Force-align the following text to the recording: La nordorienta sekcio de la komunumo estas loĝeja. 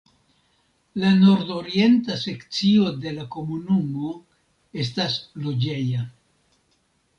La 1.01 1.11
nordorienta 1.17 2.17
sekcio 2.21 2.95
de 3.05 3.13
la 3.19 3.27
komunumo 3.37 4.11
estas 4.87 5.21
loĝeja. 5.47 6.11